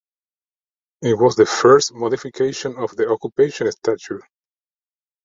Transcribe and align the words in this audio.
It 1.03 1.13
was 1.19 1.35
the 1.35 1.45
first 1.45 1.93
modification 1.93 2.75
of 2.75 2.89
the 2.95 3.07
Occupation 3.07 3.71
statute. 3.71 4.23